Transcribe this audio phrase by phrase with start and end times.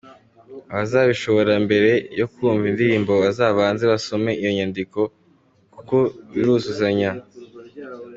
[0.71, 4.99] Abazabishobora mbere yo kumva indirimbo bazabanze basome iyo nyandiko,
[5.73, 5.95] kuko
[6.33, 7.11] biruzuzanya.